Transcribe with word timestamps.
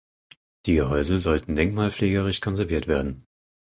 Die 0.65 0.73
Gehäuse 0.73 1.19
sollten 1.19 1.55
denkmalpflegerisch 1.55 2.41
konserviert 2.41 2.87
werden. 2.87 3.27